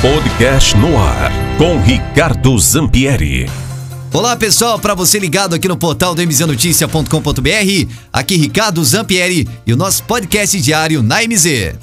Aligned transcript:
Podcast 0.00 0.76
no 0.76 0.96
ar 0.96 1.32
com 1.58 1.80
Ricardo 1.80 2.56
Zampieri. 2.56 3.50
Olá 4.12 4.36
pessoal, 4.36 4.78
para 4.78 4.94
você 4.94 5.18
ligado 5.18 5.56
aqui 5.56 5.66
no 5.66 5.76
portal 5.76 6.14
do 6.14 6.22
mznoticia.com.br, 6.22 7.92
aqui 8.12 8.36
Ricardo 8.36 8.84
Zampieri 8.84 9.48
e 9.66 9.72
o 9.72 9.76
nosso 9.76 10.04
podcast 10.04 10.60
diário 10.60 11.02
na 11.02 11.16
MZ. 11.26 11.74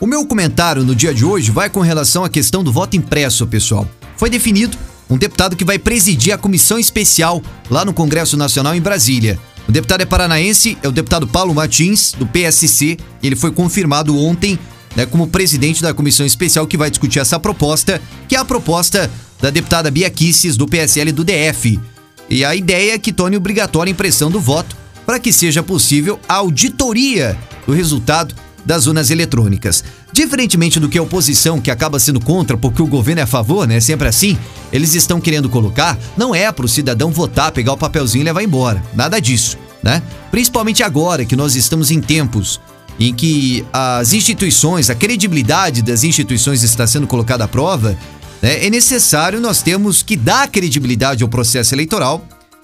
O 0.00 0.06
meu 0.06 0.24
comentário 0.24 0.84
no 0.84 0.94
dia 0.94 1.12
de 1.12 1.24
hoje 1.24 1.50
vai 1.50 1.68
com 1.68 1.80
relação 1.80 2.24
à 2.24 2.28
questão 2.28 2.62
do 2.62 2.70
voto 2.70 2.96
impresso, 2.96 3.44
pessoal. 3.48 3.88
Foi 4.16 4.30
definido 4.30 4.78
um 5.10 5.18
deputado 5.18 5.56
que 5.56 5.64
vai 5.64 5.76
presidir 5.76 6.32
a 6.32 6.38
comissão 6.38 6.78
especial 6.78 7.42
lá 7.68 7.84
no 7.84 7.92
Congresso 7.92 8.36
Nacional 8.36 8.76
em 8.76 8.80
Brasília. 8.80 9.40
O 9.68 9.72
deputado 9.72 10.02
é 10.02 10.06
paranaense, 10.06 10.78
é 10.84 10.88
o 10.88 10.92
deputado 10.92 11.26
Paulo 11.26 11.52
Martins, 11.52 12.12
do 12.12 12.26
PSC. 12.26 12.96
Ele 13.20 13.34
foi 13.34 13.50
confirmado 13.50 14.16
ontem 14.16 14.56
né, 14.96 15.06
como 15.06 15.26
presidente 15.26 15.82
da 15.82 15.94
comissão 15.94 16.24
especial 16.26 16.66
que 16.66 16.76
vai 16.76 16.90
discutir 16.90 17.18
essa 17.18 17.38
proposta, 17.38 18.00
que 18.28 18.36
é 18.36 18.38
a 18.38 18.44
proposta 18.44 19.10
da 19.40 19.50
deputada 19.50 19.90
Bia 19.90 20.10
Kisses, 20.10 20.56
do 20.56 20.66
PSL 20.66 21.12
do 21.12 21.24
DF. 21.24 21.80
E 22.28 22.44
a 22.44 22.54
ideia 22.54 22.94
é 22.94 22.98
que 22.98 23.12
torne 23.12 23.36
obrigatória 23.36 23.90
a 23.90 23.92
impressão 23.92 24.30
do 24.30 24.40
voto 24.40 24.76
para 25.04 25.18
que 25.18 25.32
seja 25.32 25.62
possível 25.62 26.20
a 26.28 26.34
auditoria 26.34 27.36
do 27.66 27.72
resultado 27.72 28.34
das 28.64 28.86
urnas 28.86 29.10
eletrônicas. 29.10 29.82
Diferentemente 30.12 30.78
do 30.78 30.88
que 30.88 30.98
a 30.98 31.02
oposição, 31.02 31.60
que 31.60 31.70
acaba 31.70 31.98
sendo 31.98 32.20
contra 32.20 32.56
porque 32.56 32.82
o 32.82 32.86
governo 32.86 33.20
é 33.20 33.24
a 33.24 33.26
favor, 33.26 33.66
né? 33.66 33.80
Sempre 33.80 34.08
assim, 34.08 34.38
eles 34.72 34.94
estão 34.94 35.20
querendo 35.20 35.48
colocar, 35.48 35.98
não 36.16 36.34
é 36.34 36.50
para 36.52 36.66
o 36.66 36.68
cidadão 36.68 37.10
votar, 37.10 37.52
pegar 37.52 37.72
o 37.72 37.76
papelzinho 37.76 38.22
e 38.22 38.24
levar 38.24 38.42
embora. 38.42 38.82
Nada 38.94 39.20
disso, 39.20 39.56
né? 39.82 40.02
Principalmente 40.30 40.82
agora 40.82 41.24
que 41.24 41.34
nós 41.34 41.56
estamos 41.56 41.90
em 41.90 42.00
tempos 42.00 42.60
em 43.00 43.14
que 43.14 43.64
as 43.72 44.12
instituições, 44.12 44.90
a 44.90 44.94
credibilidade 44.94 45.80
das 45.80 46.04
instituições 46.04 46.62
está 46.62 46.86
sendo 46.86 47.06
colocada 47.06 47.44
à 47.44 47.48
prova, 47.48 47.98
né, 48.42 48.66
é 48.66 48.68
necessário 48.68 49.40
nós 49.40 49.62
temos 49.62 50.02
que 50.02 50.14
dar 50.14 50.46
credibilidade 50.48 51.22
ao 51.22 51.28
processo 51.28 51.74
eleitoral, 51.74 52.22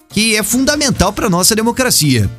que 0.09 0.35
é 0.35 0.43
fundamental 0.43 1.11
para 1.11 1.25
a 1.25 1.29
nossa 1.29 1.55
democracia. 1.55 2.29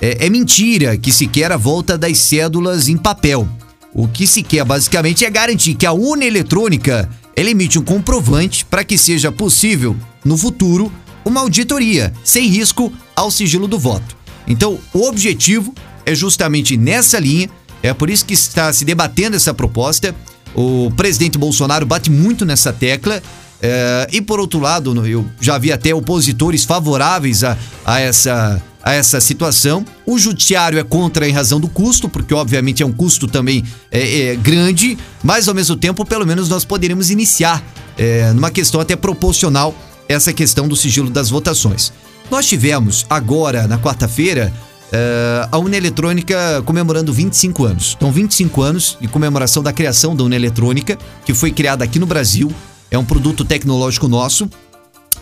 É, 0.00 0.26
é 0.26 0.28
mentira 0.28 0.96
que 0.96 1.12
se 1.12 1.28
quer 1.28 1.52
a 1.52 1.56
volta 1.56 1.96
das 1.96 2.18
cédulas 2.18 2.88
em 2.88 2.96
papel. 2.96 3.48
O 3.94 4.08
que 4.08 4.26
se 4.26 4.42
quer 4.42 4.64
basicamente 4.64 5.24
é 5.24 5.30
garantir 5.30 5.74
que 5.74 5.86
a 5.86 5.92
urna 5.92 6.24
eletrônica 6.24 7.08
ela 7.34 7.48
emite 7.48 7.78
um 7.78 7.82
comprovante 7.82 8.64
para 8.64 8.82
que 8.82 8.98
seja 8.98 9.30
possível, 9.30 9.96
no 10.24 10.36
futuro, 10.36 10.92
uma 11.24 11.40
auditoria 11.42 12.12
sem 12.24 12.48
risco 12.48 12.92
ao 13.14 13.30
sigilo 13.30 13.68
do 13.68 13.78
voto. 13.78 14.16
Então, 14.48 14.78
o 14.92 15.06
objetivo 15.06 15.72
é 16.06 16.14
justamente 16.14 16.76
nessa 16.76 17.18
linha, 17.18 17.50
é 17.82 17.92
por 17.92 18.08
isso 18.08 18.24
que 18.24 18.32
está 18.32 18.72
se 18.72 18.84
debatendo 18.84 19.36
essa 19.36 19.52
proposta. 19.52 20.14
O 20.54 20.90
presidente 20.96 21.36
Bolsonaro 21.36 21.84
bate 21.84 22.10
muito 22.10 22.46
nessa 22.46 22.72
tecla. 22.72 23.22
É, 23.60 24.08
e 24.12 24.20
por 24.20 24.38
outro 24.38 24.60
lado, 24.60 25.06
eu 25.06 25.26
já 25.40 25.58
vi 25.58 25.72
até 25.72 25.94
opositores 25.94 26.64
favoráveis 26.64 27.42
a, 27.42 27.56
a, 27.84 28.00
essa, 28.00 28.62
a 28.82 28.92
essa 28.92 29.20
situação. 29.20 29.84
O 30.06 30.18
judiciário 30.18 30.78
é 30.78 30.84
contra 30.84 31.28
em 31.28 31.32
razão 31.32 31.60
do 31.60 31.68
custo, 31.68 32.08
porque 32.08 32.32
obviamente 32.32 32.82
é 32.82 32.86
um 32.86 32.92
custo 32.92 33.26
também 33.26 33.64
é, 33.90 34.28
é 34.28 34.36
grande, 34.36 34.96
mas 35.22 35.48
ao 35.48 35.54
mesmo 35.54 35.76
tempo, 35.76 36.04
pelo 36.04 36.26
menos 36.26 36.48
nós 36.48 36.64
poderíamos 36.64 37.10
iniciar 37.10 37.62
é, 37.98 38.32
numa 38.32 38.50
questão 38.50 38.80
até 38.80 38.94
proporcional 38.94 39.74
essa 40.08 40.32
questão 40.32 40.68
do 40.68 40.76
sigilo 40.76 41.10
das 41.10 41.30
votações. 41.30 41.92
Nós 42.30 42.46
tivemos 42.46 43.06
agora, 43.08 43.66
na 43.66 43.78
quarta-feira, 43.78 44.52
Uh, 44.86 45.48
a 45.50 45.58
Una 45.58 45.76
Eletrônica 45.76 46.62
comemorando 46.64 47.12
25 47.12 47.64
anos. 47.64 47.94
Então, 47.96 48.12
25 48.12 48.62
anos 48.62 48.96
de 49.00 49.08
comemoração 49.08 49.62
da 49.62 49.72
criação 49.72 50.14
da 50.14 50.22
Una 50.22 50.36
Eletrônica, 50.36 50.96
que 51.24 51.34
foi 51.34 51.50
criada 51.50 51.84
aqui 51.84 51.98
no 51.98 52.06
Brasil. 52.06 52.52
É 52.90 52.96
um 52.96 53.04
produto 53.04 53.44
tecnológico 53.44 54.06
nosso. 54.06 54.48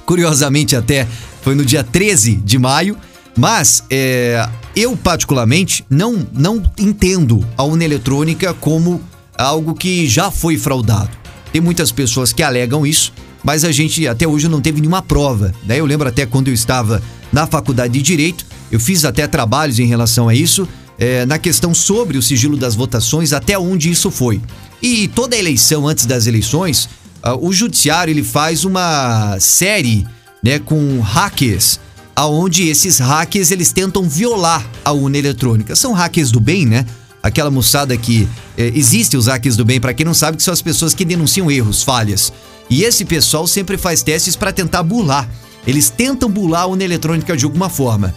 Curiosamente, 0.05 0.77
até 0.77 1.09
foi 1.41 1.55
no 1.55 1.65
dia 1.65 1.83
13 1.83 2.37
de 2.37 2.59
maio. 2.59 2.97
Mas 3.37 3.83
é, 3.91 4.49
eu, 4.77 4.97
particularmente, 4.97 5.85
não, 5.91 6.27
não 6.33 6.63
entendo 6.79 7.45
a 7.57 7.65
Una 7.65 7.85
Eletrônica 7.85 8.55
como 8.55 9.03
algo 9.37 9.75
que 9.75 10.07
já 10.07 10.31
foi 10.31 10.57
fraudado. 10.57 11.11
Tem 11.53 11.61
muitas 11.61 11.91
pessoas 11.91 12.33
que 12.33 12.43
alegam 12.43 12.87
isso, 12.87 13.13
mas 13.43 13.65
a 13.65 13.73
gente 13.73 14.07
até 14.07 14.27
hoje 14.27 14.49
não 14.49 14.61
teve 14.61 14.81
nenhuma 14.81 15.03
prova. 15.03 15.53
Né? 15.65 15.81
Eu 15.81 15.87
lembro 15.87 16.09
até 16.09 16.27
quando 16.27 16.49
eu 16.49 16.55
estava 16.55 17.03
na 17.33 17.47
faculdade 17.47 17.95
de 17.95 18.03
Direito, 18.03 18.47
eu 18.75 18.81
fiz 18.81 19.05
até 19.05 19.27
trabalhos 19.29 19.79
em 19.79 19.87
relação 19.87 20.29
a 20.29 20.35
isso, 20.35 20.69
é, 20.99 21.25
na 21.27 21.39
questão 21.39 21.73
sobre 21.73 22.19
o 22.19 22.23
sigilo 22.23 22.57
das 22.57 22.75
votações, 22.75 23.33
até 23.33 23.57
onde 23.57 23.89
isso 23.89 24.11
foi. 24.11 24.41
E 24.83 25.07
toda 25.09 25.37
eleição, 25.37 25.87
antes 25.87 26.07
das 26.07 26.27
eleições, 26.27 26.89
uh, 27.25 27.39
o 27.41 27.53
judiciário 27.53 28.11
ele 28.11 28.25
faz 28.25 28.65
uma 28.65 29.39
série 29.39 30.05
né, 30.43 30.59
com 30.59 31.01
hackers, 31.01 31.79
aonde 32.17 32.69
esses 32.69 32.99
hackers 32.99 33.53
eles 33.53 33.73
tentam 33.73 34.09
violar 34.09 34.69
a 34.85 34.91
urna 34.91 35.19
eletrônica. 35.19 35.77
São 35.77 35.93
hackers 35.93 36.33
do 36.33 36.41
bem, 36.41 36.67
né? 36.67 36.85
Aquela 37.23 37.51
moçada 37.51 37.97
que 37.97 38.29
eh, 38.59 38.73
existe 38.75 39.17
os 39.17 39.27
hackers 39.27 39.57
do 39.57 39.65
bem, 39.65 39.81
para 39.81 39.95
quem 39.95 40.05
não 40.05 40.13
sabe, 40.13 40.37
que 40.37 40.43
são 40.43 40.53
as 40.53 40.61
pessoas 40.61 40.93
que 40.93 41.05
denunciam 41.05 41.51
erros, 41.51 41.83
falhas. 41.83 42.31
E 42.69 42.83
esse 42.83 43.05
pessoal 43.05 43.47
sempre 43.47 43.79
faz 43.79 44.03
testes 44.03 44.37
para 44.37 44.53
tentar 44.53 44.83
burlar. 44.83 45.27
Eles 45.67 45.89
tentam 45.89 46.29
burlar 46.29 46.63
a 46.63 46.67
urna 46.67 46.85
eletrônica 46.85 47.35
de 47.35 47.45
alguma 47.47 47.71
forma. 47.71 48.15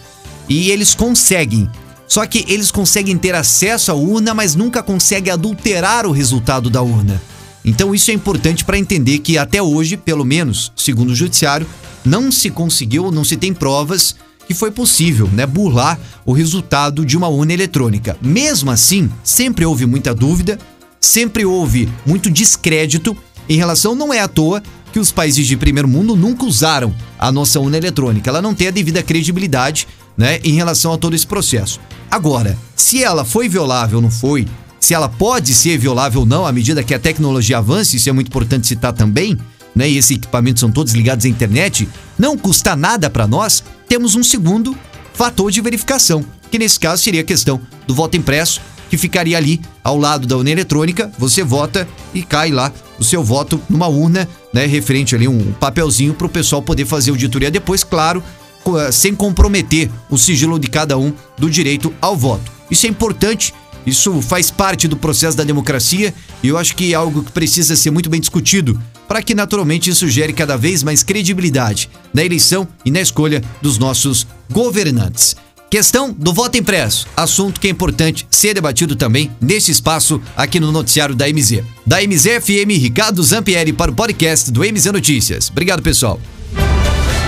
E 0.48 0.70
eles 0.70 0.94
conseguem. 0.94 1.70
Só 2.06 2.24
que 2.26 2.44
eles 2.48 2.70
conseguem 2.70 3.18
ter 3.18 3.34
acesso 3.34 3.90
à 3.92 3.94
urna, 3.94 4.32
mas 4.32 4.54
nunca 4.54 4.82
conseguem 4.82 5.32
adulterar 5.32 6.06
o 6.06 6.12
resultado 6.12 6.70
da 6.70 6.80
urna. 6.80 7.20
Então 7.64 7.94
isso 7.94 8.10
é 8.10 8.14
importante 8.14 8.64
para 8.64 8.78
entender 8.78 9.18
que 9.18 9.36
até 9.36 9.62
hoje, 9.62 9.96
pelo 9.96 10.24
menos, 10.24 10.72
segundo 10.74 11.10
o 11.10 11.14
judiciário, 11.14 11.66
não 12.04 12.32
se 12.32 12.48
conseguiu, 12.48 13.10
não 13.10 13.24
se 13.24 13.36
tem 13.36 13.52
provas 13.52 14.16
que 14.46 14.54
foi 14.54 14.70
possível, 14.70 15.28
né, 15.30 15.44
burlar 15.44 16.00
o 16.24 16.32
resultado 16.32 17.04
de 17.04 17.18
uma 17.18 17.28
urna 17.28 17.52
eletrônica. 17.52 18.16
Mesmo 18.22 18.70
assim, 18.70 19.10
sempre 19.22 19.66
houve 19.66 19.84
muita 19.84 20.14
dúvida, 20.14 20.58
sempre 20.98 21.44
houve 21.44 21.86
muito 22.06 22.30
descrédito 22.30 23.14
em 23.48 23.56
relação 23.56 23.94
não 23.94 24.12
é 24.12 24.20
à 24.20 24.28
toa 24.28 24.62
que 24.92 24.98
os 24.98 25.12
países 25.12 25.46
de 25.46 25.56
primeiro 25.56 25.88
mundo 25.88 26.16
nunca 26.16 26.44
usaram 26.44 26.94
a 27.18 27.30
nossa 27.30 27.60
urna 27.60 27.76
eletrônica. 27.76 28.28
Ela 28.28 28.42
não 28.42 28.54
tem 28.54 28.68
a 28.68 28.72
devida 28.72 29.02
credibilidade 29.02 29.86
né, 30.16 30.40
em 30.42 30.52
relação 30.52 30.92
a 30.92 30.98
todo 30.98 31.14
esse 31.14 31.26
processo. 31.26 31.80
Agora, 32.10 32.58
se 32.74 33.02
ela 33.02 33.24
foi 33.24 33.48
violável 33.48 33.98
ou 33.98 34.02
não 34.02 34.10
foi, 34.10 34.46
se 34.80 34.94
ela 34.94 35.08
pode 35.08 35.54
ser 35.54 35.78
violável 35.78 36.20
ou 36.20 36.26
não 36.26 36.46
à 36.46 36.52
medida 36.52 36.82
que 36.82 36.94
a 36.94 36.98
tecnologia 36.98 37.58
avança, 37.58 37.96
isso 37.96 38.08
é 38.08 38.12
muito 38.12 38.28
importante 38.28 38.66
citar 38.66 38.92
também, 38.92 39.36
né, 39.74 39.88
e 39.88 39.96
esses 39.96 40.12
equipamentos 40.12 40.60
são 40.60 40.70
todos 40.70 40.92
ligados 40.92 41.24
à 41.24 41.28
internet, 41.28 41.88
não 42.18 42.36
custa 42.36 42.74
nada 42.74 43.08
para 43.10 43.26
nós, 43.26 43.62
temos 43.88 44.14
um 44.14 44.22
segundo 44.22 44.76
fator 45.12 45.50
de 45.50 45.60
verificação, 45.60 46.24
que 46.50 46.58
nesse 46.58 46.80
caso 46.80 47.02
seria 47.02 47.20
a 47.20 47.24
questão 47.24 47.60
do 47.86 47.94
voto 47.94 48.16
impresso, 48.16 48.60
que 48.88 48.96
ficaria 48.96 49.36
ali 49.36 49.60
ao 49.82 49.98
lado 49.98 50.26
da 50.26 50.36
urna 50.36 50.50
eletrônica, 50.50 51.10
você 51.18 51.42
vota 51.42 51.86
e 52.14 52.22
cai 52.22 52.50
lá 52.50 52.72
o 52.98 53.04
seu 53.04 53.22
voto 53.22 53.60
numa 53.68 53.86
urna, 53.86 54.28
né, 54.52 54.66
referente 54.66 55.14
ali 55.14 55.28
um 55.28 55.52
papelzinho 55.52 56.14
para 56.14 56.26
o 56.26 56.30
pessoal 56.30 56.62
poder 56.62 56.84
fazer 56.84 57.10
auditoria 57.10 57.50
depois, 57.50 57.84
claro, 57.84 58.22
eh, 58.66 58.92
sem 58.92 59.14
comprometer 59.14 59.90
o 60.10 60.18
sigilo 60.18 60.58
de 60.58 60.68
cada 60.68 60.98
um 60.98 61.12
do 61.38 61.48
direito 61.48 61.92
ao 62.00 62.16
voto. 62.16 62.50
Isso 62.70 62.86
é 62.86 62.88
importante, 62.88 63.54
isso 63.86 64.20
faz 64.20 64.50
parte 64.50 64.86
do 64.86 64.96
processo 64.96 65.36
da 65.36 65.44
democracia 65.44 66.12
e 66.42 66.48
eu 66.48 66.58
acho 66.58 66.76
que 66.76 66.92
é 66.92 66.96
algo 66.96 67.22
que 67.22 67.32
precisa 67.32 67.76
ser 67.76 67.90
muito 67.90 68.10
bem 68.10 68.20
discutido 68.20 68.78
para 69.06 69.22
que 69.22 69.34
naturalmente 69.34 69.88
isso 69.88 70.06
gere 70.08 70.32
cada 70.32 70.56
vez 70.56 70.82
mais 70.82 71.02
credibilidade 71.02 71.88
na 72.12 72.22
eleição 72.22 72.68
e 72.84 72.90
na 72.90 73.00
escolha 73.00 73.42
dos 73.62 73.78
nossos 73.78 74.26
governantes. 74.50 75.34
Questão 75.70 76.10
do 76.10 76.32
voto 76.32 76.56
impresso, 76.56 77.06
assunto 77.14 77.60
que 77.60 77.68
é 77.68 77.70
importante 77.70 78.26
ser 78.30 78.54
debatido 78.54 78.96
também 78.96 79.30
neste 79.38 79.70
espaço 79.70 80.20
aqui 80.34 80.58
no 80.58 80.72
noticiário 80.72 81.14
da 81.14 81.26
MZ. 81.28 81.62
Da 81.86 81.98
MZ 82.00 82.42
FM, 82.42 82.70
Ricardo 82.80 83.22
Zampieri 83.22 83.72
para 83.72 83.90
o 83.90 83.94
podcast 83.94 84.50
do 84.50 84.60
MZ 84.60 84.86
Notícias. 84.86 85.50
Obrigado, 85.50 85.82
pessoal. 85.82 86.18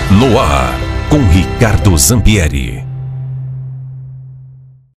No 0.09 0.39
ar 0.39 0.75
com 1.09 1.19
Ricardo 1.29 1.95
Zampieri. 1.97 2.90